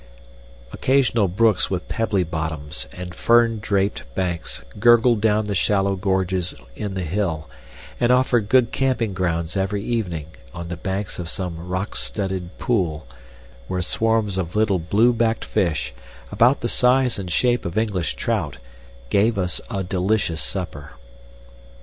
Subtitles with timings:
[0.73, 6.95] Occasional brooks with pebbly bottoms and fern draped banks gurgled down the shallow gorges in
[6.95, 7.47] the hill,
[7.99, 13.05] and offered good camping grounds every evening on the banks of some rock studded pool,
[13.67, 15.93] where swarms of little blue backed fish,
[16.31, 18.57] about the size and shape of English trout,
[19.11, 20.93] gave us a delicious supper.